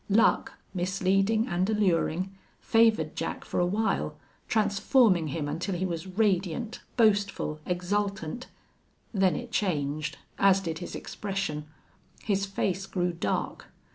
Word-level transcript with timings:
Luck, 0.09 0.53
misleading 0.73 1.47
and 1.47 1.69
alluring, 1.69 2.35
favored 2.59 3.15
Jack 3.15 3.45
for 3.45 3.59
a 3.59 3.67
while, 3.67 4.17
transforming 4.47 5.27
him 5.27 5.47
until 5.47 5.75
he 5.75 5.85
was 5.85 6.07
radiant, 6.07 6.81
boastful, 6.97 7.59
exultant. 7.67 8.47
Then 9.13 9.35
it 9.35 9.51
changed, 9.51 10.17
as 10.39 10.59
did 10.59 10.79
his 10.79 10.95
expression. 10.95 11.67
His 12.23 12.47
face 12.47 12.87
grew 12.87 13.13
dark. 13.13 13.67